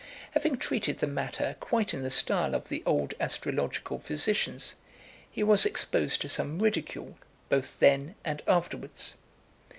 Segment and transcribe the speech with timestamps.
[0.31, 4.73] Having treated the matter quite in the style of the old astrological physicians,
[5.29, 9.13] he was exposed to some ridicule both then and afterwards.